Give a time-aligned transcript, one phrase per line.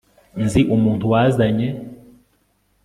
[0.43, 1.67] Nzi umuntu wazanye